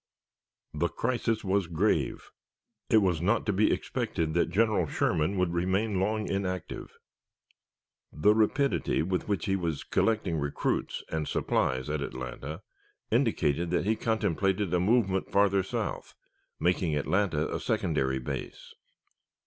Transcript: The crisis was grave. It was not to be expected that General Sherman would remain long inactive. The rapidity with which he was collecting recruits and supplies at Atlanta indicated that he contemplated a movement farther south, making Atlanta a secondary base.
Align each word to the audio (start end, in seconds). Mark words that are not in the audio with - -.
The 0.73 0.87
crisis 0.87 1.43
was 1.43 1.67
grave. 1.67 2.31
It 2.89 3.03
was 3.03 3.21
not 3.21 3.45
to 3.45 3.53
be 3.53 3.71
expected 3.71 4.33
that 4.33 4.49
General 4.49 4.87
Sherman 4.87 5.37
would 5.37 5.53
remain 5.53 5.99
long 5.99 6.27
inactive. 6.27 6.97
The 8.11 8.33
rapidity 8.33 9.03
with 9.03 9.27
which 9.27 9.45
he 9.45 9.55
was 9.55 9.83
collecting 9.83 10.39
recruits 10.39 11.03
and 11.11 11.27
supplies 11.27 11.87
at 11.87 12.01
Atlanta 12.01 12.63
indicated 13.11 13.69
that 13.69 13.85
he 13.85 13.95
contemplated 13.95 14.73
a 14.73 14.79
movement 14.79 15.31
farther 15.31 15.61
south, 15.61 16.15
making 16.59 16.95
Atlanta 16.95 17.53
a 17.53 17.59
secondary 17.59 18.17
base. 18.17 18.73